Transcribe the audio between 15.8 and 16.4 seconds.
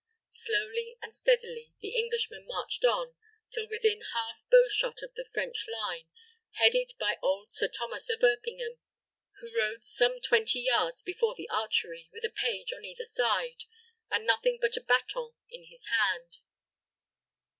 hand.